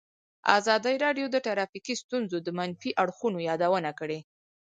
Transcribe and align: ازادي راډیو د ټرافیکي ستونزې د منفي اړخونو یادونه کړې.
ازادي 0.57 0.95
راډیو 1.05 1.25
د 1.31 1.35
ټرافیکي 1.45 1.93
ستونزې 2.03 2.39
د 2.41 2.49
منفي 2.59 2.91
اړخونو 3.03 3.39
یادونه 3.49 3.91
کړې. 3.99 4.19